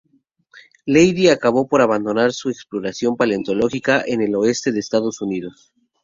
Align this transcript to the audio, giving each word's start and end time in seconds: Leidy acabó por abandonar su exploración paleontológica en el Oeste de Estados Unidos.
Leidy 0.87 1.27
acabó 1.29 1.67
por 1.67 1.79
abandonar 1.79 2.33
su 2.33 2.49
exploración 2.49 3.15
paleontológica 3.15 4.03
en 4.03 4.23
el 4.23 4.33
Oeste 4.33 4.71
de 4.71 4.79
Estados 4.79 5.21
Unidos. 5.21 5.71